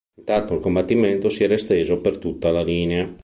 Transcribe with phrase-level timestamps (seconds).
[0.15, 3.07] Intanto il combattimento si era esteso per tutta la linea.